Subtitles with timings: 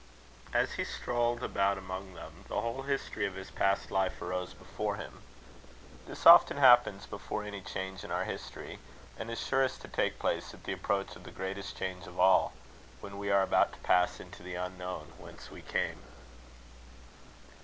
[0.51, 4.95] As he strolled about among them, the whole history of his past life arose before
[4.95, 5.21] him.
[6.07, 8.79] This often happens before any change in our history,
[9.19, 12.53] and is surest to take place at the approach of the greatest change of all,
[12.99, 16.01] when we are about to pass into the unknown, whence we came.